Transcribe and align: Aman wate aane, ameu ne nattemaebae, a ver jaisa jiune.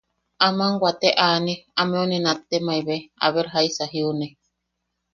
Aman 0.47 0.73
wate 0.83 1.09
aane, 1.25 1.53
ameu 1.81 2.05
ne 2.09 2.17
nattemaebae, 2.25 2.99
a 3.25 3.27
ver 3.33 3.47
jaisa 3.53 3.85
jiune. 3.93 4.27